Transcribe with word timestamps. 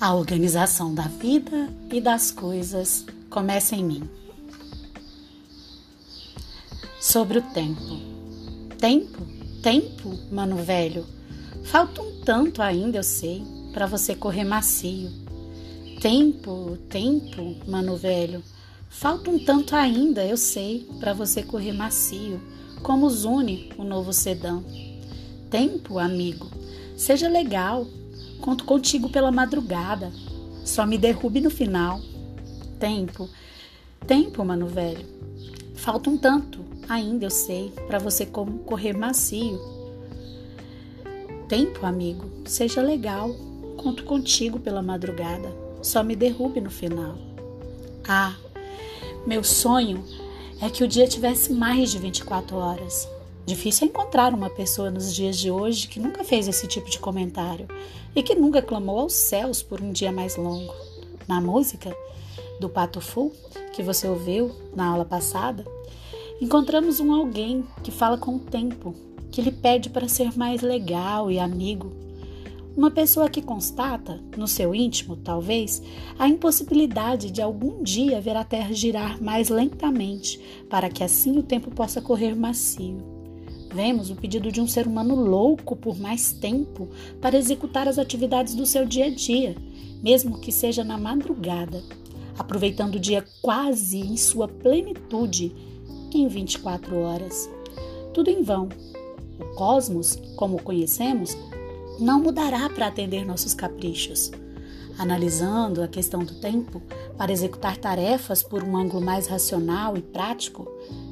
A 0.00 0.14
organização 0.14 0.94
da 0.94 1.08
vida 1.08 1.74
e 1.90 2.00
das 2.00 2.30
coisas 2.30 3.04
começa 3.28 3.74
em 3.74 3.84
mim. 3.84 4.08
Sobre 7.00 7.38
o 7.38 7.42
tempo. 7.42 7.98
Tempo? 8.78 9.26
Tempo, 9.60 10.16
mano 10.30 10.54
velho. 10.58 11.04
Falta 11.64 12.00
um 12.00 12.20
tanto 12.20 12.62
ainda, 12.62 12.98
eu 12.98 13.02
sei, 13.02 13.42
para 13.72 13.86
você 13.86 14.14
correr 14.14 14.44
macio. 14.44 15.10
Tempo, 16.00 16.78
tempo, 16.88 17.56
mano 17.66 17.96
velho. 17.96 18.40
Falta 18.88 19.30
um 19.30 19.44
tanto 19.44 19.74
ainda, 19.74 20.24
eu 20.24 20.36
sei, 20.36 20.88
para 21.00 21.12
você 21.12 21.42
correr 21.42 21.72
macio, 21.72 22.40
como 22.84 23.10
Zune, 23.10 23.72
o 23.76 23.82
novo 23.82 24.12
sedã. 24.12 24.62
Tempo, 25.50 25.98
amigo. 25.98 26.46
Seja 26.96 27.28
legal, 27.28 27.84
Conto 28.40 28.64
contigo 28.64 29.08
pela 29.08 29.30
madrugada. 29.30 30.12
Só 30.64 30.86
me 30.86 30.98
derrube 30.98 31.40
no 31.40 31.50
final. 31.50 32.00
Tempo, 32.78 33.28
tempo, 34.06 34.44
mano 34.44 34.66
velho. 34.66 35.06
Falta 35.74 36.10
um 36.10 36.16
tanto, 36.16 36.64
ainda 36.88 37.26
eu 37.26 37.30
sei, 37.30 37.72
para 37.86 37.98
você 37.98 38.26
correr 38.26 38.92
macio. 38.92 39.58
Tempo, 41.48 41.86
amigo, 41.86 42.24
seja 42.44 42.82
legal. 42.82 43.34
Conto 43.76 44.04
contigo 44.04 44.58
pela 44.58 44.82
madrugada. 44.82 45.50
Só 45.82 46.02
me 46.02 46.16
derrube 46.16 46.60
no 46.60 46.70
final. 46.70 47.16
Ah, 48.06 48.36
meu 49.26 49.44
sonho 49.44 50.04
é 50.60 50.68
que 50.68 50.82
o 50.82 50.88
dia 50.88 51.06
tivesse 51.06 51.52
mais 51.52 51.90
de 51.90 51.98
24 51.98 52.56
horas. 52.56 53.08
Difícil 53.48 53.86
é 53.86 53.88
encontrar 53.88 54.34
uma 54.34 54.50
pessoa 54.50 54.90
nos 54.90 55.14
dias 55.14 55.38
de 55.38 55.50
hoje 55.50 55.88
que 55.88 55.98
nunca 55.98 56.22
fez 56.22 56.46
esse 56.46 56.68
tipo 56.68 56.90
de 56.90 56.98
comentário 56.98 57.66
e 58.14 58.22
que 58.22 58.34
nunca 58.34 58.60
clamou 58.60 58.98
aos 58.98 59.14
céus 59.14 59.62
por 59.62 59.80
um 59.80 59.90
dia 59.90 60.12
mais 60.12 60.36
longo. 60.36 60.74
Na 61.26 61.40
música 61.40 61.96
do 62.60 62.68
Pato 62.68 63.00
Fu, 63.00 63.32
que 63.72 63.82
você 63.82 64.06
ouviu 64.06 64.54
na 64.76 64.88
aula 64.88 65.06
passada, 65.06 65.64
encontramos 66.42 67.00
um 67.00 67.10
alguém 67.10 67.64
que 67.82 67.90
fala 67.90 68.18
com 68.18 68.36
o 68.36 68.38
tempo, 68.38 68.94
que 69.32 69.40
lhe 69.40 69.50
pede 69.50 69.88
para 69.88 70.08
ser 70.08 70.36
mais 70.36 70.60
legal 70.60 71.30
e 71.30 71.38
amigo. 71.38 71.90
Uma 72.76 72.90
pessoa 72.90 73.30
que 73.30 73.40
constata, 73.40 74.20
no 74.36 74.46
seu 74.46 74.74
íntimo, 74.74 75.16
talvez, 75.16 75.82
a 76.18 76.28
impossibilidade 76.28 77.30
de 77.30 77.40
algum 77.40 77.82
dia 77.82 78.20
ver 78.20 78.36
a 78.36 78.44
Terra 78.44 78.74
girar 78.74 79.22
mais 79.22 79.48
lentamente, 79.48 80.38
para 80.68 80.90
que 80.90 81.02
assim 81.02 81.38
o 81.38 81.42
tempo 81.42 81.70
possa 81.70 82.02
correr 82.02 82.36
macio. 82.36 83.17
Vemos 83.72 84.10
o 84.10 84.16
pedido 84.16 84.50
de 84.50 84.60
um 84.60 84.66
ser 84.66 84.86
humano 84.86 85.14
louco 85.14 85.76
por 85.76 85.98
mais 85.98 86.32
tempo 86.32 86.88
para 87.20 87.38
executar 87.38 87.86
as 87.86 87.98
atividades 87.98 88.54
do 88.54 88.64
seu 88.64 88.86
dia 88.86 89.06
a 89.06 89.10
dia, 89.10 89.56
mesmo 90.02 90.38
que 90.38 90.50
seja 90.50 90.82
na 90.82 90.96
madrugada, 90.96 91.82
aproveitando 92.38 92.94
o 92.94 93.00
dia 93.00 93.24
quase 93.42 93.98
em 93.98 94.16
sua 94.16 94.48
plenitude 94.48 95.54
em 96.14 96.26
24 96.26 96.96
horas. 96.96 97.48
Tudo 98.14 98.30
em 98.30 98.42
vão. 98.42 98.68
O 99.38 99.54
cosmos, 99.54 100.18
como 100.34 100.56
o 100.56 100.62
conhecemos, 100.62 101.36
não 102.00 102.20
mudará 102.20 102.68
para 102.70 102.86
atender 102.86 103.26
nossos 103.26 103.54
caprichos. 103.54 104.30
Analisando 104.98 105.82
a 105.82 105.88
questão 105.88 106.24
do 106.24 106.34
tempo 106.40 106.82
para 107.16 107.30
executar 107.30 107.76
tarefas 107.76 108.42
por 108.42 108.64
um 108.64 108.76
ângulo 108.76 109.04
mais 109.04 109.28
racional 109.28 109.96
e 109.96 110.02
prático, 110.02 110.66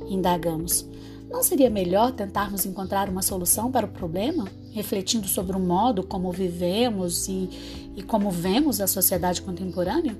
indagamos: 0.09 0.89
não 1.37 1.43
seria 1.43 1.69
melhor 1.69 2.13
tentarmos 2.13 2.65
encontrar 2.65 3.11
uma 3.11 3.21
solução 3.21 3.71
para 3.71 3.85
o 3.85 3.91
problema, 3.91 4.49
refletindo 4.73 5.29
sobre 5.29 5.55
o 5.55 5.61
modo 5.61 6.03
como 6.03 6.33
vivemos 6.33 7.29
e, 7.29 7.51
e 7.95 8.03
como 8.03 8.31
vemos 8.31 8.81
a 8.81 8.87
sociedade 8.87 9.43
contemporânea? 9.43 10.17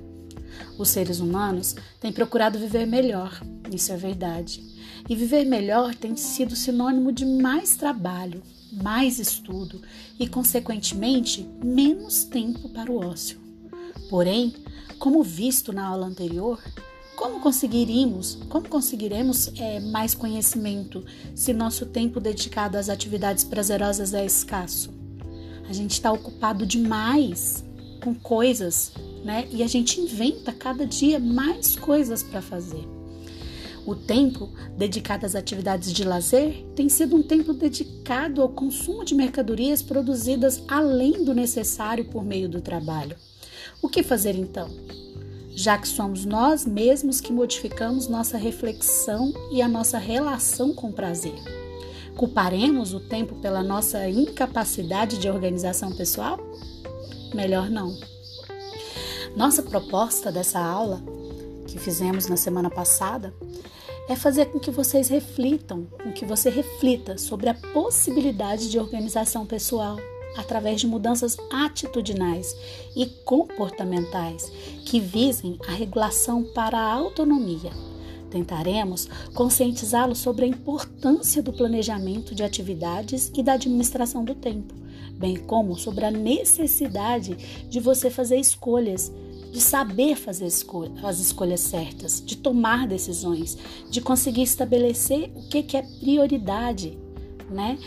Os 0.77 0.89
seres 0.89 1.19
humanos 1.19 1.75
têm 1.99 2.13
procurado 2.13 2.59
viver 2.59 2.85
melhor, 2.85 3.41
isso 3.73 3.91
é 3.91 3.97
verdade. 3.97 4.63
E 5.09 5.15
viver 5.15 5.43
melhor 5.43 5.95
tem 5.95 6.15
sido 6.15 6.55
sinônimo 6.55 7.11
de 7.11 7.25
mais 7.25 7.75
trabalho, 7.75 8.43
mais 8.71 9.17
estudo 9.17 9.81
e, 10.19 10.27
consequentemente, 10.27 11.49
menos 11.63 12.25
tempo 12.25 12.69
para 12.69 12.91
o 12.91 13.03
ócio. 13.03 13.39
Porém, 14.07 14.53
como 14.99 15.23
visto 15.23 15.73
na 15.73 15.87
aula 15.87 16.05
anterior, 16.05 16.61
como 17.17 17.39
conseguiríamos, 17.39 18.37
como 18.47 18.69
conseguiremos 18.69 19.51
é, 19.59 19.79
mais 19.79 20.13
conhecimento 20.13 21.03
se 21.33 21.51
nosso 21.51 21.87
tempo 21.87 22.19
dedicado 22.19 22.77
às 22.77 22.89
atividades 22.89 23.43
prazerosas 23.43 24.13
é 24.13 24.23
escasso? 24.23 24.93
A 25.67 25.73
gente 25.73 25.93
está 25.93 26.11
ocupado 26.11 26.63
demais 26.63 27.65
com 28.03 28.13
coisas, 28.13 28.91
né? 29.25 29.47
E 29.51 29.63
a 29.63 29.67
gente 29.67 29.99
inventa 29.99 30.53
cada 30.53 30.85
dia 30.85 31.19
mais 31.19 31.75
coisas 31.75 32.21
para 32.21 32.39
fazer. 32.39 32.87
O 33.83 33.95
tempo 33.95 34.51
dedicado 34.77 35.25
às 35.25 35.33
atividades 35.33 35.91
de 35.91 36.03
lazer 36.03 36.67
tem 36.75 36.87
sido 36.87 37.15
um 37.15 37.23
tempo 37.23 37.51
dedicado 37.51 38.43
ao 38.43 38.49
consumo 38.49 39.03
de 39.03 39.15
mercadorias 39.15 39.81
produzidas 39.81 40.61
além 40.67 41.25
do 41.25 41.33
necessário 41.33 42.05
por 42.05 42.23
meio 42.23 42.47
do 42.47 42.61
trabalho. 42.61 43.17
O 43.81 43.89
que 43.89 44.03
fazer 44.03 44.35
então? 44.35 44.69
Já 45.57 45.75
que 45.75 45.87
somos 45.87 46.23
nós 46.23 46.67
mesmos 46.67 47.19
que 47.19 47.33
modificamos 47.33 48.07
nossa 48.07 48.37
reflexão 48.37 49.33
e 49.51 49.59
a 49.59 49.67
nossa 49.67 49.97
relação 49.97 50.71
com 50.71 50.89
o 50.89 50.93
prazer. 50.93 51.33
Culparemos 52.15 52.93
o 52.93 52.99
tempo 52.99 53.33
pela 53.37 53.63
nossa 53.63 54.07
incapacidade 54.07 55.17
de 55.17 55.27
organização 55.27 55.91
pessoal? 55.95 56.37
Melhor 57.33 57.71
não. 57.71 57.91
Nossa 59.35 59.63
proposta 59.63 60.31
dessa 60.31 60.59
aula, 60.59 61.01
que 61.65 61.79
fizemos 61.79 62.27
na 62.27 62.37
semana 62.37 62.69
passada, 62.69 63.33
é 64.07 64.15
fazer 64.15 64.51
com 64.51 64.59
que 64.59 64.69
vocês 64.69 65.09
reflitam, 65.09 65.87
com 66.03 66.11
que 66.11 66.23
você 66.23 66.51
reflita 66.51 67.17
sobre 67.17 67.49
a 67.49 67.55
possibilidade 67.55 68.69
de 68.69 68.77
organização 68.77 69.43
pessoal 69.43 69.97
através 70.35 70.81
de 70.81 70.87
mudanças 70.87 71.37
atitudinais 71.51 72.55
e 72.95 73.05
comportamentais 73.05 74.51
que 74.85 74.99
visem 74.99 75.57
a 75.67 75.71
regulação 75.71 76.43
para 76.43 76.77
a 76.77 76.93
autonomia. 76.93 77.71
Tentaremos 78.29 79.07
conscientizá-lo 79.33 80.15
sobre 80.15 80.45
a 80.45 80.47
importância 80.47 81.41
do 81.41 81.53
planejamento 81.53 82.35
de 82.35 82.43
atividades 82.43 83.31
e 83.35 83.41
da 83.41 83.53
administração 83.53 84.23
do 84.23 84.35
tempo, 84.35 84.73
bem 85.13 85.37
como 85.37 85.77
sobre 85.77 86.05
a 86.05 86.11
necessidade 86.11 87.35
de 87.69 87.79
você 87.79 88.09
fazer 88.09 88.37
escolhas, 88.37 89.11
de 89.51 89.61
saber 89.61 90.15
fazer 90.15 90.45
as 90.45 91.19
escolhas 91.19 91.61
certas, 91.61 92.21
de 92.23 92.35
tomar 92.35 92.85
decisões, 92.85 93.57
de 93.89 94.01
conseguir 94.01 94.43
estabelecer 94.43 95.31
o 95.33 95.47
que 95.47 95.77
é 95.77 95.81
prioridade, 95.81 96.97
né? 97.49 97.77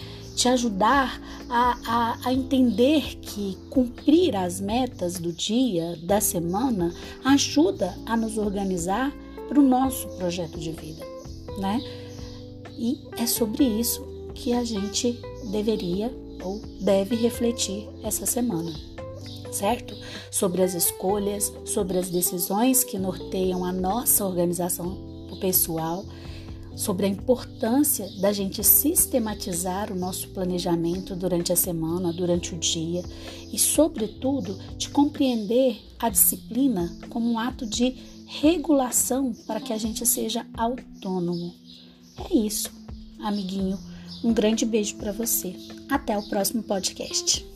te 0.40 0.48
ajudar 0.48 1.20
a, 1.50 1.78
a, 1.86 2.18
a, 2.28 2.32
entender 2.32 3.16
que 3.16 3.58
cumprir 3.68 4.34
as 4.34 4.58
metas 4.58 5.18
do 5.18 5.32
dia, 5.32 5.98
da 6.02 6.18
semana, 6.18 6.94
ajuda 7.22 7.94
a 8.06 8.16
nos 8.16 8.38
organizar 8.38 9.12
para 9.48 9.60
o 9.60 9.62
nosso 9.62 10.08
projeto 10.16 10.58
de 10.58 10.72
vida, 10.72 11.04
né? 11.58 11.78
E 12.78 12.98
é 13.18 13.26
sobre 13.26 13.64
isso 13.64 14.02
que 14.34 14.54
a 14.54 14.64
gente 14.64 15.20
deveria 15.50 16.10
ou 16.42 16.58
deve 16.80 17.16
refletir 17.16 17.86
essa 18.02 18.24
semana, 18.24 18.72
certo? 19.52 19.94
Sobre 20.30 20.62
as 20.62 20.72
escolhas, 20.72 21.52
sobre 21.66 21.98
as 21.98 22.08
decisões 22.08 22.82
que 22.82 22.98
norteiam 22.98 23.62
a 23.62 23.72
nossa 23.72 24.24
organização 24.24 25.10
pessoal 25.40 26.04
sobre 26.80 27.04
a 27.04 27.08
importância 27.10 28.08
da 28.22 28.32
gente 28.32 28.64
sistematizar 28.64 29.92
o 29.92 29.94
nosso 29.94 30.28
planejamento 30.28 31.14
durante 31.14 31.52
a 31.52 31.56
semana, 31.56 32.10
durante 32.10 32.54
o 32.54 32.58
dia 32.58 33.04
e, 33.52 33.58
sobretudo, 33.58 34.58
de 34.78 34.88
compreender 34.88 35.78
a 35.98 36.08
disciplina 36.08 36.96
como 37.10 37.30
um 37.30 37.38
ato 37.38 37.66
de 37.66 37.94
regulação 38.24 39.34
para 39.46 39.60
que 39.60 39.74
a 39.74 39.78
gente 39.78 40.06
seja 40.06 40.46
autônomo. 40.56 41.54
É 42.16 42.34
isso, 42.34 42.72
amiguinho. 43.18 43.78
Um 44.24 44.32
grande 44.32 44.64
beijo 44.64 44.96
para 44.96 45.12
você. 45.12 45.54
Até 45.86 46.16
o 46.16 46.26
próximo 46.30 46.62
podcast. 46.62 47.49